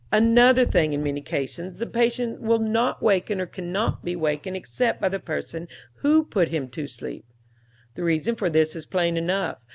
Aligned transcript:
Another 0.11 0.65
thing, 0.65 0.93
in 0.93 1.03
many 1.03 1.21
cases 1.21 1.77
the 1.77 1.85
patient 1.85 2.41
will 2.41 2.57
not 2.57 3.03
waken 3.03 3.39
or 3.39 3.45
cannot 3.45 4.03
be 4.03 4.15
wakened 4.15 4.57
except 4.57 4.99
by 4.99 5.09
the 5.09 5.19
person 5.19 5.67
who 5.97 6.23
put 6.25 6.47
him 6.47 6.69
to 6.69 6.87
sleep. 6.87 7.23
The 7.93 8.03
reason 8.03 8.35
for 8.35 8.49
this 8.49 8.75
is 8.75 8.87
plain 8.87 9.15
enough. 9.15 9.59